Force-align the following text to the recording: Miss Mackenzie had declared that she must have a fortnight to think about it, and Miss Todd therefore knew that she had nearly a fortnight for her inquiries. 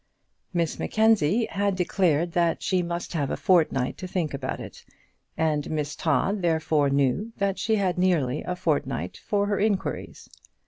Miss 0.51 0.79
Mackenzie 0.79 1.45
had 1.51 1.75
declared 1.75 2.31
that 2.31 2.63
she 2.63 2.81
must 2.81 3.13
have 3.13 3.29
a 3.29 3.37
fortnight 3.37 3.99
to 3.99 4.07
think 4.07 4.33
about 4.33 4.59
it, 4.59 4.83
and 5.37 5.69
Miss 5.69 5.95
Todd 5.95 6.41
therefore 6.41 6.89
knew 6.89 7.31
that 7.37 7.59
she 7.59 7.75
had 7.75 7.99
nearly 7.99 8.41
a 8.41 8.55
fortnight 8.55 9.17
for 9.17 9.45
her 9.45 9.59
inquiries. 9.59 10.27